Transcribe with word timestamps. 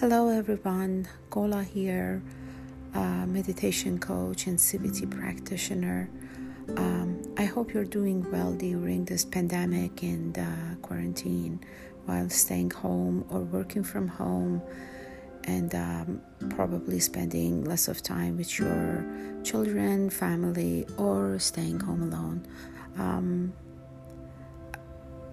Hello, 0.00 0.30
everyone. 0.30 1.06
Gola 1.28 1.62
here, 1.62 2.22
uh, 2.94 3.26
meditation 3.26 3.98
coach 3.98 4.46
and 4.46 4.56
CBT 4.56 5.10
practitioner. 5.10 6.08
Um, 6.74 7.20
I 7.36 7.44
hope 7.44 7.74
you're 7.74 7.84
doing 7.84 8.24
well 8.32 8.54
during 8.54 9.04
this 9.04 9.26
pandemic 9.26 10.02
and 10.02 10.38
uh, 10.38 10.76
quarantine 10.80 11.60
while 12.06 12.30
staying 12.30 12.70
home 12.70 13.26
or 13.28 13.40
working 13.40 13.84
from 13.84 14.08
home 14.08 14.62
and 15.44 15.74
um, 15.74 16.22
probably 16.48 16.98
spending 16.98 17.66
less 17.66 17.86
of 17.86 18.02
time 18.02 18.38
with 18.38 18.58
your 18.58 19.04
children, 19.44 20.08
family, 20.08 20.86
or 20.96 21.38
staying 21.38 21.78
home 21.78 22.04
alone. 22.04 22.46
Um, 22.96 23.52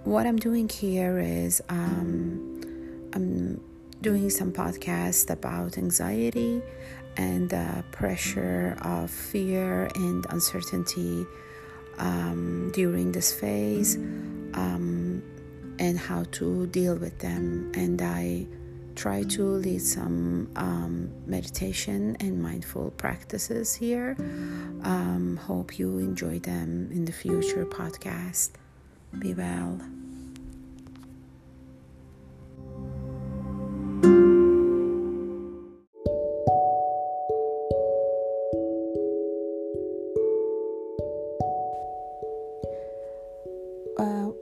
what 0.03 0.27
I'm 0.27 0.35
doing 0.35 0.67
here 0.67 1.19
is 1.19 1.61
um, 1.69 3.09
I'm 3.13 3.61
doing 4.01 4.29
some 4.29 4.51
podcasts 4.51 5.29
about 5.29 5.77
anxiety 5.77 6.61
and 7.17 7.49
the 7.49 7.83
pressure 7.91 8.77
of 8.81 9.09
fear 9.09 9.89
and 9.95 10.25
uncertainty 10.29 11.25
um, 11.97 12.71
during 12.73 13.11
this 13.11 13.33
phase 13.33 13.95
um, 14.53 15.23
and 15.79 15.97
how 15.97 16.23
to 16.31 16.67
deal 16.67 16.95
with 16.95 17.17
them. 17.19 17.71
And 17.75 18.01
I 18.01 18.47
try 18.95 19.23
to 19.23 19.43
lead 19.43 19.81
some 19.81 20.49
um, 20.55 21.09
meditation 21.25 22.17
and 22.19 22.41
mindful 22.41 22.91
practices 22.97 23.75
here. 23.75 24.15
Um, 24.83 25.39
hope 25.41 25.77
you 25.77 25.99
enjoy 25.99 26.39
them 26.39 26.89
in 26.91 27.05
the 27.05 27.11
future 27.11 27.65
podcast. 27.65 28.51
Be 29.19 29.33
well. 29.33 29.79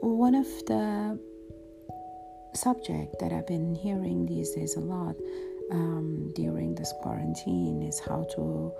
One 0.02 0.36
of 0.36 0.46
the 0.66 1.20
subject 2.54 3.20
that 3.20 3.34
I've 3.34 3.48
been 3.48 3.76
hearing 3.76 4.26
these 4.26 4.52
days 4.52 4.76
a 4.76 4.80
lot 4.80 5.16
um, 5.72 6.32
during 6.36 6.76
this 6.76 6.94
quarantine 7.02 7.82
is 7.82 8.00
how 8.00 8.26
to 8.36 8.72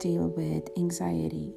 deal 0.00 0.28
with 0.28 0.68
anxiety 0.76 1.54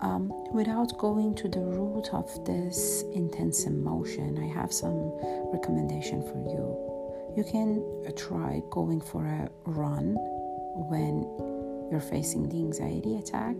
um, 0.00 0.32
without 0.52 0.96
going 0.98 1.34
to 1.36 1.48
the 1.48 1.60
root 1.60 2.08
of 2.12 2.28
this 2.44 3.04
intense 3.14 3.64
emotion. 3.66 4.38
I 4.38 4.46
have 4.60 4.72
some 4.72 5.12
recommendation 5.52 6.22
for 6.22 6.38
you. 6.38 7.34
You 7.36 7.44
can 7.44 7.82
uh, 8.06 8.12
try 8.16 8.62
going 8.70 9.00
for 9.00 9.24
a 9.24 9.48
run 9.64 10.14
when 10.90 11.22
you're 11.90 12.00
facing 12.00 12.48
the 12.48 12.56
anxiety 12.56 13.16
attack. 13.16 13.56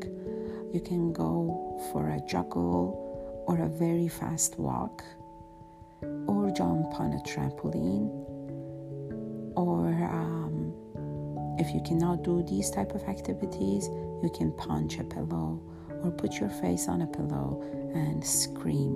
You 0.72 0.80
can 0.80 1.12
go 1.12 1.80
for 1.92 2.10
a 2.10 2.20
juggle 2.28 3.07
or 3.48 3.58
a 3.62 3.68
very 3.68 4.08
fast 4.08 4.58
walk, 4.58 5.02
or 6.26 6.50
jump 6.54 7.00
on 7.00 7.14
a 7.14 7.22
trampoline, 7.26 8.08
or 9.56 9.88
um, 9.88 10.74
if 11.58 11.74
you 11.74 11.80
cannot 11.80 12.22
do 12.22 12.44
these 12.46 12.70
type 12.70 12.92
of 12.94 13.02
activities, 13.04 13.88
you 14.22 14.30
can 14.36 14.52
punch 14.52 14.98
a 14.98 15.04
pillow 15.04 15.60
or 16.04 16.10
put 16.10 16.38
your 16.38 16.50
face 16.50 16.88
on 16.88 17.00
a 17.02 17.06
pillow 17.06 17.62
and 17.94 18.24
scream. 18.24 18.94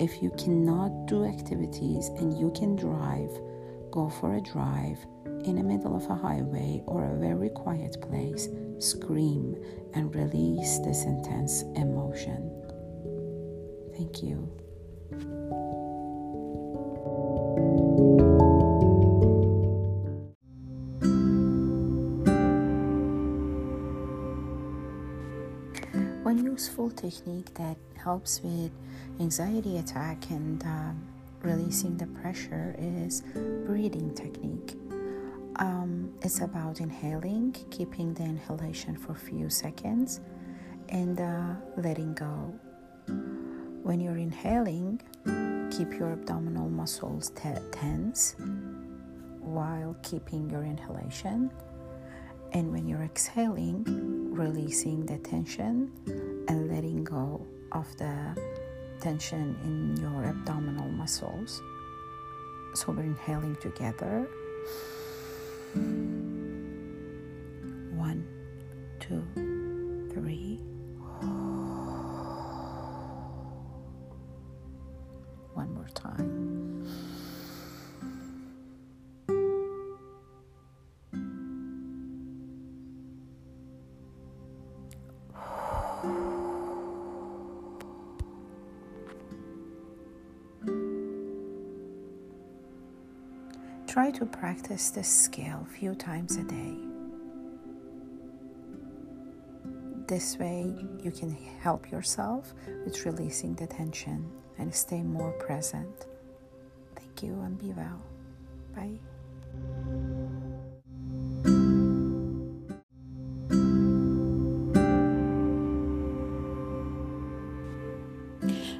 If 0.00 0.20
you 0.20 0.30
cannot 0.36 1.06
do 1.06 1.24
activities 1.24 2.08
and 2.18 2.36
you 2.36 2.50
can 2.50 2.74
drive, 2.74 3.30
go 3.92 4.08
for 4.08 4.34
a 4.34 4.40
drive 4.40 4.98
in 5.44 5.54
the 5.54 5.62
middle 5.62 5.96
of 5.96 6.10
a 6.10 6.14
highway 6.16 6.82
or 6.86 7.04
a 7.04 7.18
very 7.18 7.48
quiet 7.48 7.96
place, 8.02 8.48
scream 8.78 9.56
and 9.94 10.14
release 10.14 10.78
this 10.80 11.04
intense 11.04 11.62
emotion. 11.76 12.58
Thank 13.98 14.22
you. 14.22 14.36
One 26.22 26.44
useful 26.44 26.90
technique 26.92 27.52
that 27.54 27.76
helps 27.96 28.40
with 28.44 28.70
anxiety 29.18 29.78
attack 29.78 30.30
and 30.30 30.62
um, 30.62 31.02
releasing 31.42 31.96
the 31.96 32.06
pressure 32.06 32.76
is 32.78 33.24
breathing 33.66 34.14
technique. 34.14 34.78
Um, 35.56 36.12
it's 36.22 36.40
about 36.40 36.80
inhaling, 36.80 37.56
keeping 37.70 38.14
the 38.14 38.22
inhalation 38.22 38.96
for 38.96 39.10
a 39.10 39.16
few 39.16 39.50
seconds, 39.50 40.20
and 40.88 41.20
uh, 41.20 41.54
letting 41.76 42.14
go. 42.14 42.54
When 43.88 44.00
you're 44.00 44.18
inhaling, 44.18 45.00
keep 45.70 45.98
your 45.98 46.12
abdominal 46.12 46.68
muscles 46.68 47.30
tense 47.30 48.36
while 49.40 49.96
keeping 50.02 50.50
your 50.50 50.62
inhalation. 50.62 51.50
And 52.52 52.70
when 52.70 52.86
you're 52.86 53.04
exhaling, 53.04 54.34
releasing 54.34 55.06
the 55.06 55.16
tension 55.16 55.90
and 56.48 56.70
letting 56.70 57.02
go 57.02 57.46
of 57.72 57.86
the 57.96 58.38
tension 59.00 59.56
in 59.64 59.96
your 60.02 60.26
abdominal 60.26 60.90
muscles. 60.90 61.62
So 62.74 62.92
we're 62.92 63.04
inhaling 63.04 63.56
together. 63.56 64.28
Try 93.98 94.12
to 94.12 94.26
practice 94.26 94.90
this 94.90 95.08
skill 95.08 95.66
few 95.76 95.92
times 95.96 96.36
a 96.36 96.44
day. 96.44 96.76
This 100.06 100.38
way, 100.38 100.72
you 101.02 101.10
can 101.10 101.32
help 101.60 101.90
yourself 101.90 102.54
with 102.84 103.04
releasing 103.04 103.56
the 103.56 103.66
tension 103.66 104.30
and 104.56 104.72
stay 104.72 105.02
more 105.02 105.32
present. 105.32 106.06
Thank 106.94 107.24
you 107.24 107.40
and 107.40 107.58
be 107.58 107.72
well. 107.72 108.00
Bye. 108.72 109.00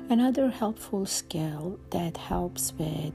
Another 0.09 0.49
helpful 0.49 1.07
skill 1.07 1.81
that 1.91 2.17
helps 2.17 2.73
with 2.79 3.15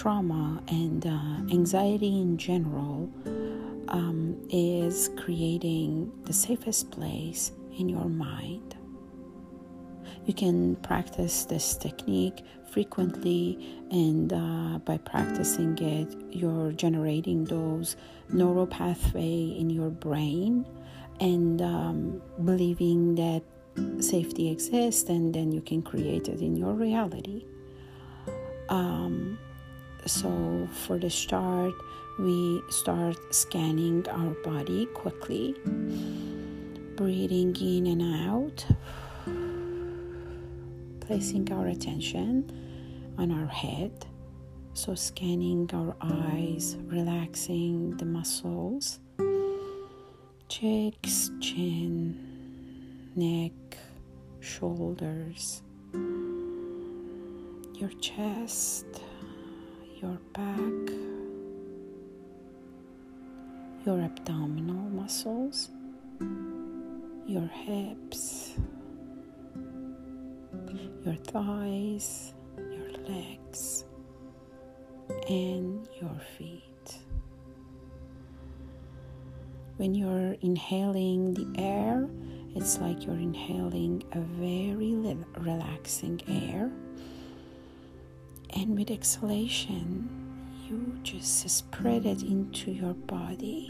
trauma 0.00 0.62
and 0.68 1.06
uh, 1.06 1.52
anxiety 1.52 2.22
in 2.22 2.38
general 2.38 3.06
um, 3.88 4.34
is 4.48 5.10
creating 5.18 6.10
the 6.24 6.32
safest 6.32 6.90
place 6.90 7.52
in 7.78 7.86
your 7.86 8.08
mind. 8.08 8.74
You 10.24 10.32
can 10.32 10.76
practice 10.76 11.44
this 11.44 11.76
technique 11.76 12.42
frequently, 12.72 13.58
and 13.90 14.32
uh, 14.32 14.78
by 14.78 14.96
practicing 14.96 15.76
it, 15.76 16.08
you're 16.30 16.72
generating 16.72 17.44
those 17.44 17.96
neural 18.30 18.66
pathway 18.66 19.54
in 19.58 19.68
your 19.68 19.90
brain 19.90 20.64
and 21.20 21.60
um, 21.60 22.22
believing 22.42 23.16
that 23.16 23.42
safety 24.02 24.50
exists, 24.50 25.10
and 25.10 25.34
then 25.34 25.52
you 25.52 25.60
can 25.60 25.82
create 25.82 26.26
it 26.26 26.40
in 26.40 26.56
your 26.56 26.72
reality. 26.72 27.44
Um, 28.70 29.38
so, 30.06 30.68
for 30.72 30.98
the 30.98 31.10
start, 31.10 31.74
we 32.18 32.62
start 32.68 33.16
scanning 33.34 34.06
our 34.08 34.30
body 34.42 34.86
quickly, 34.86 35.54
breathing 36.96 37.54
in 37.56 37.86
and 37.86 38.02
out, 38.28 38.66
placing 41.00 41.52
our 41.52 41.68
attention 41.68 42.50
on 43.18 43.30
our 43.30 43.46
head. 43.46 44.06
So, 44.74 44.94
scanning 44.94 45.68
our 45.72 45.94
eyes, 46.00 46.76
relaxing 46.86 47.96
the 47.96 48.06
muscles, 48.06 49.00
cheeks, 50.48 51.30
chin, 51.40 52.18
neck, 53.16 53.78
shoulders, 54.40 55.62
your 57.74 57.90
chest, 58.00 58.86
your 60.00 60.18
back, 60.32 60.94
your 63.84 64.00
abdominal 64.00 64.88
muscles, 64.90 65.68
your 67.26 67.46
hips, 67.48 68.54
your 71.04 71.16
thighs, 71.16 72.32
your 72.56 72.90
legs, 73.08 73.84
and 75.28 75.86
your 76.00 76.20
feet. 76.38 76.98
When 79.76 79.94
you're 79.94 80.36
inhaling 80.40 81.34
the 81.34 81.60
air, 81.60 82.08
it's 82.54 82.78
like 82.78 83.04
you're 83.04 83.16
inhaling 83.16 84.02
a 84.12 84.20
very 84.20 84.94
relaxing 85.38 86.20
air. 86.26 86.70
And 88.54 88.76
with 88.78 88.90
exhalation, 88.90 90.08
you 90.68 90.98
just 91.02 91.48
spread 91.48 92.06
it 92.06 92.22
into 92.22 92.70
your 92.70 92.94
body. 92.94 93.66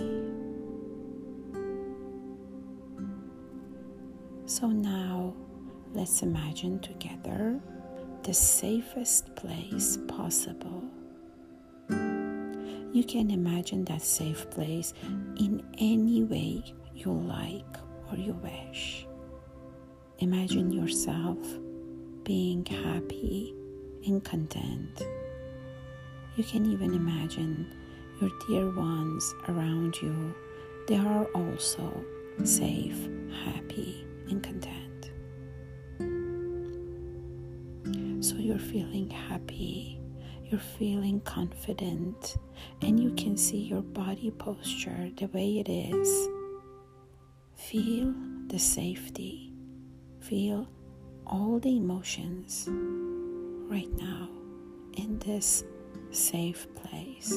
So 4.47 4.69
now 4.69 5.35
let's 5.93 6.23
imagine 6.23 6.81
together 6.81 7.61
the 8.23 8.35
safest 8.35 9.35
place 9.37 9.99
possible 10.09 10.85
you 12.93 13.05
can 13.05 13.31
imagine 13.31 13.85
that 13.85 14.03
safe 14.03 14.51
place 14.51 14.93
in 15.37 15.63
any 15.79 16.25
way 16.25 16.63
you 16.95 17.13
like 17.13 17.77
or 18.11 18.17
you 18.19 18.33
wish. 18.43 19.07
Imagine 20.19 20.73
yourself 20.73 21.39
being 22.25 22.67
happy 22.67 23.55
and 24.07 24.25
content. 24.25 25.03
You 26.37 26.45
can 26.45 26.67
even 26.67 26.95
imagine 26.95 27.75
your 28.21 28.31
dear 28.47 28.71
ones 28.71 29.35
around 29.49 29.97
you. 30.01 30.35
They 30.87 30.97
are 30.97 31.25
also 31.35 32.05
safe, 32.45 33.09
happy, 33.45 34.07
and 34.29 34.43
content. 34.43 35.11
So 38.25 38.37
you're 38.37 38.59
feeling 38.59 39.11
happy 39.11 40.01
you're 40.51 40.59
feeling 40.59 41.21
confident 41.21 42.37
and 42.83 42.99
you 42.99 43.13
can 43.13 43.37
see 43.37 43.59
your 43.59 43.83
body 43.83 44.33
posture 44.33 45.11
the 45.17 45.27
way 45.27 45.61
it 45.61 45.69
is. 45.69 46.29
Feel 47.55 48.13
the 48.49 48.59
safety. 48.59 49.53
Feel 50.19 50.69
all 51.25 51.61
the 51.61 51.77
emotions 51.77 52.69
right 53.71 53.93
now 53.99 54.29
in 54.97 55.17
this 55.21 55.63
safe 56.11 56.67
place. 56.75 57.31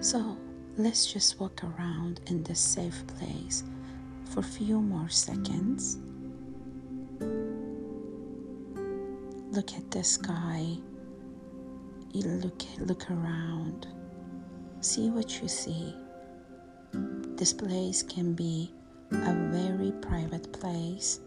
So, 0.00 0.36
let's 0.76 1.12
just 1.12 1.40
walk 1.40 1.64
around 1.64 2.20
in 2.26 2.44
this 2.44 2.60
safe 2.60 3.04
place 3.18 3.64
for 4.26 4.40
a 4.40 4.44
few 4.44 4.80
more 4.80 5.08
seconds. 5.08 5.98
Look 9.50 9.72
at 9.72 9.90
the 9.90 10.04
sky. 10.04 10.76
You 12.12 12.22
look 12.22 12.62
look 12.78 13.10
around. 13.10 13.88
See 14.80 15.10
what 15.10 15.42
you 15.42 15.48
see. 15.48 15.92
This 17.36 17.52
place 17.52 18.02
can 18.02 18.32
be 18.32 18.72
a 19.12 19.34
very 19.52 19.92
private 20.00 20.50
place 20.54 21.20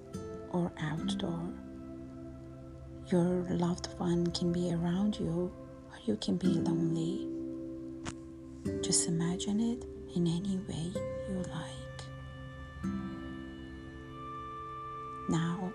or 0.49 0.71
outdoor. 0.81 1.53
Your 3.11 3.45
loved 3.51 3.89
one 3.99 4.25
can 4.31 4.51
be 4.51 4.73
around 4.73 5.19
you 5.19 5.51
or 5.91 5.97
you 6.05 6.15
can 6.15 6.37
be 6.37 6.47
lonely. 6.47 7.27
Just 8.81 9.07
imagine 9.07 9.59
it 9.59 9.85
in 10.15 10.25
any 10.25 10.57
way 10.67 10.91
you 11.29 11.43
like. 11.53 12.01
Now 15.29 15.71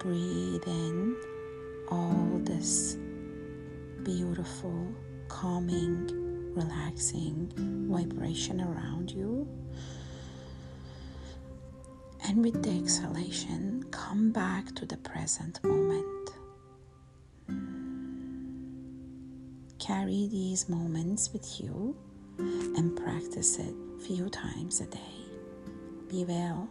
breathe 0.00 0.66
in 0.66 1.16
all 1.92 2.40
this 2.42 2.98
beautiful, 4.02 4.92
calming, 5.28 6.25
relaxing 6.56 7.52
vibration 7.88 8.60
around 8.60 9.10
you. 9.10 9.46
And 12.26 12.42
with 12.42 12.62
the 12.62 12.70
exhalation, 12.70 13.84
come 13.90 14.32
back 14.32 14.74
to 14.76 14.86
the 14.86 14.96
present 14.96 15.62
moment. 15.62 16.30
Carry 19.78 20.26
these 20.28 20.68
moments 20.68 21.32
with 21.32 21.60
you 21.60 21.96
and 22.38 22.96
practice 22.96 23.58
it 23.58 23.74
few 24.04 24.28
times 24.28 24.80
a 24.80 24.86
day. 24.86 24.98
Be 26.08 26.24
well. 26.24 26.68